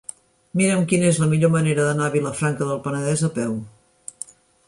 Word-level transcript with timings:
Mira'm 0.59 0.79
quina 0.93 1.05
és 1.09 1.19
la 1.23 1.27
millor 1.33 1.51
manera 1.57 1.85
d'anar 1.89 2.07
a 2.07 2.13
Vilafranca 2.15 2.69
del 2.71 2.81
Penedès 2.87 3.23
a 3.27 3.29
peu. 3.37 3.57